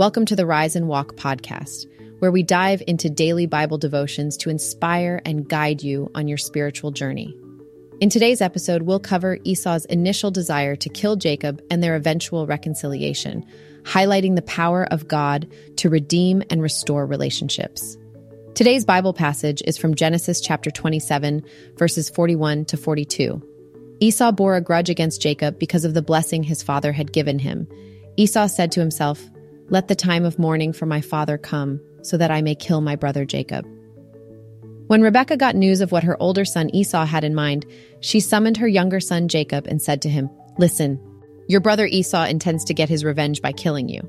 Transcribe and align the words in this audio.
Welcome 0.00 0.24
to 0.24 0.34
the 0.34 0.46
Rise 0.46 0.76
and 0.76 0.88
Walk 0.88 1.16
podcast, 1.16 1.84
where 2.20 2.32
we 2.32 2.42
dive 2.42 2.82
into 2.86 3.10
daily 3.10 3.44
Bible 3.44 3.76
devotions 3.76 4.38
to 4.38 4.48
inspire 4.48 5.20
and 5.26 5.46
guide 5.46 5.82
you 5.82 6.10
on 6.14 6.26
your 6.26 6.38
spiritual 6.38 6.90
journey. 6.90 7.36
In 8.00 8.08
today's 8.08 8.40
episode, 8.40 8.80
we'll 8.80 8.98
cover 8.98 9.36
Esau's 9.44 9.84
initial 9.84 10.30
desire 10.30 10.74
to 10.74 10.88
kill 10.88 11.16
Jacob 11.16 11.62
and 11.70 11.82
their 11.82 11.96
eventual 11.96 12.46
reconciliation, 12.46 13.44
highlighting 13.82 14.36
the 14.36 14.40
power 14.40 14.90
of 14.90 15.06
God 15.06 15.52
to 15.76 15.90
redeem 15.90 16.42
and 16.48 16.62
restore 16.62 17.04
relationships. 17.04 17.98
Today's 18.54 18.86
Bible 18.86 19.12
passage 19.12 19.60
is 19.66 19.76
from 19.76 19.94
Genesis 19.94 20.40
chapter 20.40 20.70
27, 20.70 21.44
verses 21.76 22.08
41 22.08 22.64
to 22.64 22.78
42. 22.78 23.42
Esau 24.00 24.32
bore 24.32 24.56
a 24.56 24.62
grudge 24.62 24.88
against 24.88 25.20
Jacob 25.20 25.58
because 25.58 25.84
of 25.84 25.92
the 25.92 26.00
blessing 26.00 26.42
his 26.42 26.62
father 26.62 26.90
had 26.90 27.12
given 27.12 27.38
him. 27.38 27.68
Esau 28.16 28.46
said 28.46 28.72
to 28.72 28.80
himself, 28.80 29.28
Let 29.70 29.86
the 29.86 29.94
time 29.94 30.24
of 30.24 30.36
mourning 30.36 30.72
for 30.72 30.86
my 30.86 31.00
father 31.00 31.38
come, 31.38 31.80
so 32.02 32.16
that 32.16 32.32
I 32.32 32.42
may 32.42 32.56
kill 32.56 32.80
my 32.80 32.96
brother 32.96 33.24
Jacob. 33.24 33.64
When 34.88 35.00
Rebekah 35.00 35.36
got 35.36 35.54
news 35.54 35.80
of 35.80 35.92
what 35.92 36.02
her 36.02 36.20
older 36.20 36.44
son 36.44 36.74
Esau 36.74 37.04
had 37.04 37.22
in 37.22 37.36
mind, 37.36 37.64
she 38.00 38.18
summoned 38.18 38.56
her 38.56 38.66
younger 38.66 38.98
son 38.98 39.28
Jacob 39.28 39.68
and 39.68 39.80
said 39.80 40.02
to 40.02 40.08
him, 40.08 40.28
Listen, 40.58 40.98
your 41.48 41.60
brother 41.60 41.86
Esau 41.86 42.24
intends 42.24 42.64
to 42.64 42.74
get 42.74 42.88
his 42.88 43.04
revenge 43.04 43.40
by 43.40 43.52
killing 43.52 43.88
you. 43.88 44.00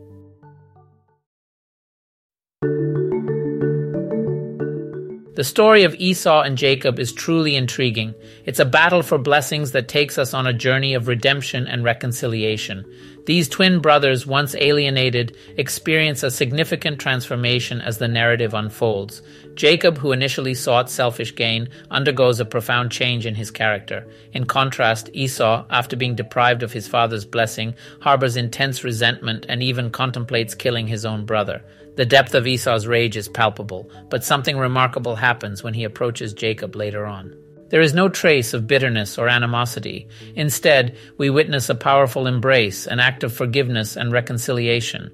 The 5.33 5.45
story 5.45 5.83
of 5.83 5.95
Esau 5.95 6.41
and 6.41 6.57
Jacob 6.57 6.99
is 6.99 7.13
truly 7.13 7.55
intriguing. 7.55 8.13
It's 8.45 8.59
a 8.59 8.65
battle 8.65 9.01
for 9.01 9.17
blessings 9.17 9.71
that 9.71 9.87
takes 9.87 10.17
us 10.17 10.33
on 10.33 10.45
a 10.45 10.53
journey 10.53 10.93
of 10.93 11.07
redemption 11.07 11.67
and 11.67 11.83
reconciliation. 11.83 12.85
These 13.25 13.49
twin 13.49 13.79
brothers, 13.79 14.25
once 14.25 14.55
alienated, 14.55 15.37
experience 15.55 16.23
a 16.23 16.31
significant 16.31 16.99
transformation 16.99 17.79
as 17.79 17.99
the 17.99 18.07
narrative 18.07 18.55
unfolds. 18.55 19.21
Jacob, 19.53 19.99
who 19.99 20.11
initially 20.11 20.55
sought 20.55 20.89
selfish 20.89 21.35
gain, 21.35 21.69
undergoes 21.91 22.39
a 22.39 22.45
profound 22.45 22.91
change 22.91 23.27
in 23.27 23.35
his 23.35 23.51
character. 23.51 24.07
In 24.33 24.45
contrast, 24.45 25.09
Esau, 25.13 25.65
after 25.69 25.95
being 25.95 26.15
deprived 26.15 26.63
of 26.63 26.73
his 26.73 26.87
father's 26.87 27.25
blessing, 27.25 27.75
harbors 27.99 28.37
intense 28.37 28.83
resentment 28.83 29.45
and 29.47 29.61
even 29.61 29.91
contemplates 29.91 30.55
killing 30.55 30.87
his 30.87 31.05
own 31.05 31.25
brother. 31.25 31.63
The 31.95 32.05
depth 32.05 32.33
of 32.33 32.47
Esau's 32.47 32.87
rage 32.87 33.17
is 33.17 33.27
palpable, 33.27 33.91
but 34.09 34.23
something 34.23 34.57
remarkable 34.57 35.15
happens 35.15 35.61
when 35.61 35.73
he 35.75 35.83
approaches 35.83 36.33
Jacob 36.33 36.75
later 36.75 37.05
on. 37.05 37.37
There 37.71 37.81
is 37.81 37.93
no 37.93 38.09
trace 38.09 38.53
of 38.53 38.67
bitterness 38.67 39.17
or 39.17 39.29
animosity. 39.29 40.09
Instead, 40.35 40.97
we 41.17 41.29
witness 41.29 41.69
a 41.69 41.75
powerful 41.75 42.27
embrace, 42.27 42.85
an 42.85 42.99
act 42.99 43.23
of 43.23 43.33
forgiveness 43.33 43.95
and 43.95 44.11
reconciliation. 44.11 45.09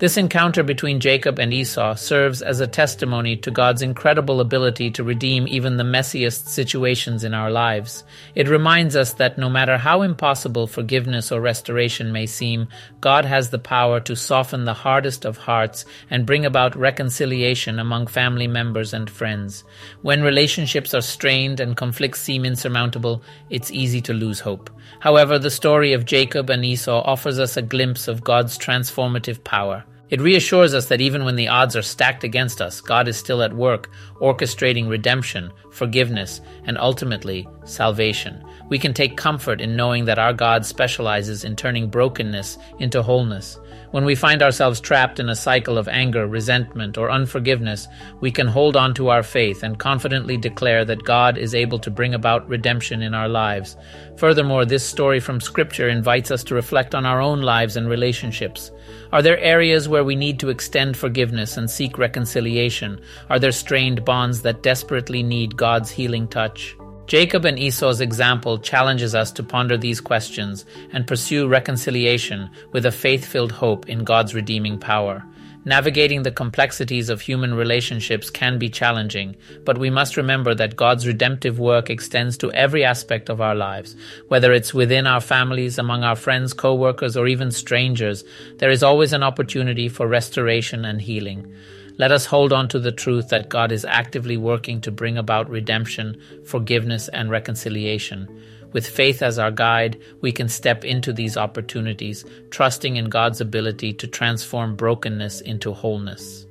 This 0.00 0.16
encounter 0.16 0.62
between 0.62 0.98
Jacob 0.98 1.38
and 1.38 1.52
Esau 1.52 1.94
serves 1.94 2.40
as 2.40 2.58
a 2.58 2.66
testimony 2.66 3.36
to 3.36 3.50
God's 3.50 3.82
incredible 3.82 4.40
ability 4.40 4.90
to 4.92 5.04
redeem 5.04 5.46
even 5.46 5.76
the 5.76 5.84
messiest 5.84 6.46
situations 6.48 7.22
in 7.22 7.34
our 7.34 7.50
lives. 7.50 8.02
It 8.34 8.48
reminds 8.48 8.96
us 8.96 9.12
that 9.12 9.36
no 9.36 9.50
matter 9.50 9.76
how 9.76 10.00
impossible 10.00 10.68
forgiveness 10.68 11.30
or 11.30 11.42
restoration 11.42 12.12
may 12.12 12.24
seem, 12.24 12.68
God 13.02 13.26
has 13.26 13.50
the 13.50 13.58
power 13.58 14.00
to 14.00 14.16
soften 14.16 14.64
the 14.64 14.72
hardest 14.72 15.26
of 15.26 15.36
hearts 15.36 15.84
and 16.08 16.24
bring 16.24 16.46
about 16.46 16.74
reconciliation 16.76 17.78
among 17.78 18.06
family 18.06 18.46
members 18.46 18.94
and 18.94 19.10
friends. 19.10 19.64
When 20.00 20.22
relationships 20.22 20.94
are 20.94 21.02
strained 21.02 21.60
and 21.60 21.76
conflicts 21.76 22.22
seem 22.22 22.46
insurmountable, 22.46 23.22
it's 23.50 23.70
easy 23.70 24.00
to 24.00 24.14
lose 24.14 24.40
hope. 24.40 24.70
However, 25.00 25.38
the 25.38 25.50
story 25.50 25.92
of 25.92 26.06
Jacob 26.06 26.48
and 26.48 26.64
Esau 26.64 27.02
offers 27.04 27.38
us 27.38 27.58
a 27.58 27.62
glimpse 27.62 28.08
of 28.08 28.24
God's 28.24 28.56
transformative 28.56 29.44
power. 29.44 29.84
It 30.10 30.20
reassures 30.20 30.74
us 30.74 30.86
that 30.86 31.00
even 31.00 31.24
when 31.24 31.36
the 31.36 31.48
odds 31.48 31.76
are 31.76 31.82
stacked 31.82 32.24
against 32.24 32.60
us, 32.60 32.80
God 32.80 33.06
is 33.06 33.16
still 33.16 33.42
at 33.42 33.54
work, 33.54 33.90
orchestrating 34.20 34.88
redemption, 34.88 35.52
forgiveness, 35.70 36.40
and 36.64 36.76
ultimately 36.76 37.48
salvation. 37.64 38.44
We 38.68 38.78
can 38.78 38.92
take 38.92 39.16
comfort 39.16 39.60
in 39.60 39.76
knowing 39.76 40.04
that 40.06 40.18
our 40.18 40.32
God 40.32 40.66
specializes 40.66 41.44
in 41.44 41.54
turning 41.56 41.88
brokenness 41.88 42.58
into 42.80 43.02
wholeness. 43.02 43.58
When 43.92 44.04
we 44.04 44.14
find 44.14 44.42
ourselves 44.42 44.80
trapped 44.80 45.18
in 45.18 45.28
a 45.28 45.34
cycle 45.34 45.76
of 45.76 45.88
anger, 45.88 46.26
resentment, 46.26 46.96
or 46.96 47.10
unforgiveness, 47.10 47.88
we 48.20 48.30
can 48.30 48.46
hold 48.46 48.76
on 48.76 48.94
to 48.94 49.08
our 49.08 49.24
faith 49.24 49.64
and 49.64 49.78
confidently 49.78 50.36
declare 50.36 50.84
that 50.84 51.02
God 51.02 51.36
is 51.36 51.56
able 51.56 51.80
to 51.80 51.90
bring 51.90 52.14
about 52.14 52.48
redemption 52.48 53.02
in 53.02 53.14
our 53.14 53.28
lives. 53.28 53.76
Furthermore, 54.16 54.64
this 54.64 54.86
story 54.86 55.18
from 55.18 55.40
Scripture 55.40 55.88
invites 55.88 56.30
us 56.30 56.44
to 56.44 56.54
reflect 56.54 56.94
on 56.94 57.04
our 57.04 57.20
own 57.20 57.42
lives 57.42 57.76
and 57.76 57.88
relationships. 57.88 58.70
Are 59.12 59.22
there 59.22 59.38
areas 59.38 59.88
where 59.88 59.99
we 60.04 60.16
need 60.16 60.38
to 60.40 60.48
extend 60.48 60.96
forgiveness 60.96 61.56
and 61.56 61.70
seek 61.70 61.98
reconciliation? 61.98 63.00
Are 63.28 63.38
there 63.38 63.52
strained 63.52 64.04
bonds 64.04 64.42
that 64.42 64.62
desperately 64.62 65.22
need 65.22 65.56
God's 65.56 65.90
healing 65.90 66.28
touch? 66.28 66.76
Jacob 67.06 67.44
and 67.44 67.58
Esau's 67.58 68.00
example 68.00 68.58
challenges 68.58 69.16
us 69.16 69.32
to 69.32 69.42
ponder 69.42 69.76
these 69.76 70.00
questions 70.00 70.64
and 70.92 71.08
pursue 71.08 71.48
reconciliation 71.48 72.48
with 72.70 72.86
a 72.86 72.92
faith 72.92 73.24
filled 73.24 73.50
hope 73.50 73.88
in 73.88 74.04
God's 74.04 74.34
redeeming 74.34 74.78
power. 74.78 75.24
Navigating 75.64 76.22
the 76.22 76.30
complexities 76.30 77.10
of 77.10 77.20
human 77.20 77.52
relationships 77.52 78.30
can 78.30 78.58
be 78.58 78.70
challenging, 78.70 79.36
but 79.64 79.76
we 79.76 79.90
must 79.90 80.16
remember 80.16 80.54
that 80.54 80.74
God's 80.74 81.06
redemptive 81.06 81.58
work 81.58 81.90
extends 81.90 82.38
to 82.38 82.50
every 82.52 82.82
aspect 82.82 83.28
of 83.28 83.42
our 83.42 83.54
lives. 83.54 83.94
Whether 84.28 84.54
it's 84.54 84.72
within 84.72 85.06
our 85.06 85.20
families, 85.20 85.76
among 85.76 86.02
our 86.02 86.16
friends, 86.16 86.54
co-workers, 86.54 87.14
or 87.14 87.28
even 87.28 87.50
strangers, 87.50 88.24
there 88.56 88.70
is 88.70 88.82
always 88.82 89.12
an 89.12 89.22
opportunity 89.22 89.90
for 89.90 90.06
restoration 90.08 90.86
and 90.86 91.02
healing. 91.02 91.54
Let 92.00 92.12
us 92.12 92.24
hold 92.24 92.50
on 92.50 92.66
to 92.68 92.78
the 92.78 92.92
truth 92.92 93.28
that 93.28 93.50
God 93.50 93.70
is 93.70 93.84
actively 93.84 94.38
working 94.38 94.80
to 94.80 94.90
bring 94.90 95.18
about 95.18 95.50
redemption, 95.50 96.18
forgiveness, 96.46 97.08
and 97.08 97.28
reconciliation. 97.28 98.26
With 98.72 98.86
faith 98.86 99.20
as 99.20 99.38
our 99.38 99.50
guide, 99.50 100.00
we 100.22 100.32
can 100.32 100.48
step 100.48 100.82
into 100.82 101.12
these 101.12 101.36
opportunities, 101.36 102.24
trusting 102.48 102.96
in 102.96 103.10
God's 103.10 103.42
ability 103.42 103.92
to 103.92 104.06
transform 104.06 104.76
brokenness 104.76 105.42
into 105.42 105.74
wholeness. 105.74 106.46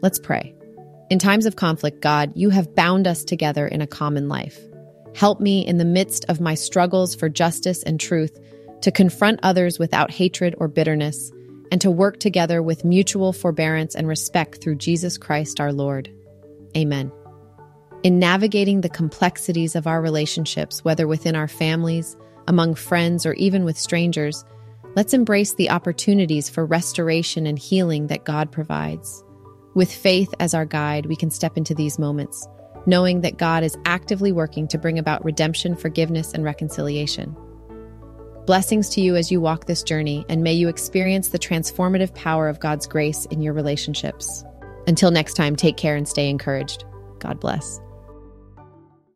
Let's 0.00 0.20
pray. 0.20 0.54
In 1.10 1.18
times 1.18 1.44
of 1.44 1.56
conflict, 1.56 2.02
God, 2.02 2.30
you 2.36 2.50
have 2.50 2.76
bound 2.76 3.08
us 3.08 3.24
together 3.24 3.66
in 3.66 3.80
a 3.80 3.86
common 3.88 4.28
life. 4.28 4.60
Help 5.16 5.40
me 5.40 5.66
in 5.66 5.78
the 5.78 5.84
midst 5.84 6.24
of 6.28 6.40
my 6.40 6.54
struggles 6.54 7.16
for 7.16 7.28
justice 7.28 7.82
and 7.82 7.98
truth 7.98 8.38
to 8.84 8.92
confront 8.92 9.40
others 9.42 9.78
without 9.78 10.10
hatred 10.10 10.54
or 10.58 10.68
bitterness, 10.68 11.32
and 11.72 11.80
to 11.80 11.90
work 11.90 12.20
together 12.20 12.62
with 12.62 12.84
mutual 12.84 13.32
forbearance 13.32 13.94
and 13.94 14.06
respect 14.06 14.60
through 14.60 14.74
Jesus 14.74 15.16
Christ 15.16 15.58
our 15.58 15.72
Lord. 15.72 16.12
Amen. 16.76 17.10
In 18.02 18.18
navigating 18.18 18.82
the 18.82 18.90
complexities 18.90 19.74
of 19.74 19.86
our 19.86 20.02
relationships, 20.02 20.84
whether 20.84 21.08
within 21.08 21.34
our 21.34 21.48
families, 21.48 22.14
among 22.46 22.74
friends, 22.74 23.24
or 23.24 23.32
even 23.32 23.64
with 23.64 23.78
strangers, 23.78 24.44
let's 24.94 25.14
embrace 25.14 25.54
the 25.54 25.70
opportunities 25.70 26.50
for 26.50 26.66
restoration 26.66 27.46
and 27.46 27.58
healing 27.58 28.08
that 28.08 28.26
God 28.26 28.52
provides. 28.52 29.24
With 29.72 29.90
faith 29.90 30.34
as 30.40 30.52
our 30.52 30.66
guide, 30.66 31.06
we 31.06 31.16
can 31.16 31.30
step 31.30 31.56
into 31.56 31.74
these 31.74 31.98
moments, 31.98 32.46
knowing 32.84 33.22
that 33.22 33.38
God 33.38 33.64
is 33.64 33.78
actively 33.86 34.30
working 34.30 34.68
to 34.68 34.78
bring 34.78 34.98
about 34.98 35.24
redemption, 35.24 35.74
forgiveness, 35.74 36.34
and 36.34 36.44
reconciliation. 36.44 37.34
Blessings 38.46 38.90
to 38.90 39.00
you 39.00 39.16
as 39.16 39.32
you 39.32 39.40
walk 39.40 39.64
this 39.64 39.82
journey, 39.82 40.26
and 40.28 40.42
may 40.42 40.52
you 40.52 40.68
experience 40.68 41.28
the 41.28 41.38
transformative 41.38 42.14
power 42.14 42.46
of 42.46 42.60
God's 42.60 42.86
grace 42.86 43.24
in 43.30 43.40
your 43.40 43.54
relationships. 43.54 44.44
Until 44.86 45.10
next 45.10 45.32
time, 45.32 45.56
take 45.56 45.78
care 45.78 45.96
and 45.96 46.06
stay 46.06 46.28
encouraged. 46.28 46.84
God 47.20 47.40
bless. 47.40 47.80